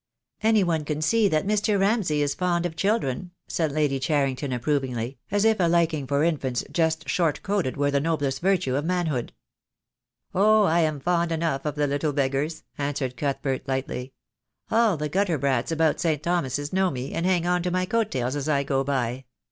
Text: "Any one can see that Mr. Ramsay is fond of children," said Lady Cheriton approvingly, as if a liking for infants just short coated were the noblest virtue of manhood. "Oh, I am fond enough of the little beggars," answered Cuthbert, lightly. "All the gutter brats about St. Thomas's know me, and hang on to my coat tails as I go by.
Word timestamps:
"Any 0.41 0.63
one 0.63 0.83
can 0.83 0.99
see 1.03 1.27
that 1.27 1.45
Mr. 1.45 1.79
Ramsay 1.79 2.23
is 2.23 2.33
fond 2.33 2.65
of 2.65 2.75
children," 2.75 3.29
said 3.47 3.71
Lady 3.71 3.99
Cheriton 3.99 4.51
approvingly, 4.51 5.19
as 5.29 5.45
if 5.45 5.59
a 5.59 5.69
liking 5.69 6.07
for 6.07 6.23
infants 6.23 6.63
just 6.71 7.07
short 7.07 7.43
coated 7.43 7.77
were 7.77 7.91
the 7.91 7.99
noblest 7.99 8.39
virtue 8.41 8.75
of 8.75 8.83
manhood. 8.83 9.31
"Oh, 10.33 10.63
I 10.63 10.79
am 10.79 10.99
fond 10.99 11.31
enough 11.31 11.65
of 11.67 11.75
the 11.75 11.85
little 11.85 12.13
beggars," 12.13 12.63
answered 12.79 13.15
Cuthbert, 13.15 13.67
lightly. 13.67 14.13
"All 14.71 14.97
the 14.97 15.07
gutter 15.07 15.37
brats 15.37 15.71
about 15.71 15.99
St. 15.99 16.23
Thomas's 16.23 16.73
know 16.73 16.89
me, 16.89 17.13
and 17.13 17.23
hang 17.27 17.45
on 17.45 17.61
to 17.61 17.69
my 17.69 17.85
coat 17.85 18.09
tails 18.09 18.35
as 18.35 18.49
I 18.49 18.63
go 18.63 18.83
by. 18.83 19.25